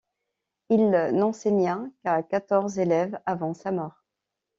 Il 0.69 0.89
n'enseigna 0.89 1.85
qu'à 2.01 2.23
quatorze 2.23 2.79
élèves 2.79 3.21
avant 3.27 3.53
sa 3.53 3.71
mort. 3.71 4.03